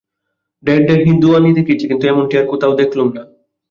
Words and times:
ঢের 0.63 0.81
ঢের 0.87 0.99
হিঁদুয়ানি 1.05 1.51
দেখেছি, 1.53 1.85
কিন্তু 1.87 2.05
এমনটি 2.07 2.33
আর 2.37 2.45
কোথাও 2.45 2.73
দেখলুম 2.75 3.07
না। 3.15 3.23